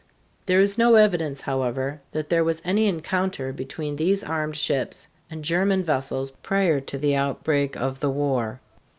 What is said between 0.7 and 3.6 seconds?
no evidence, however, that there was any encounter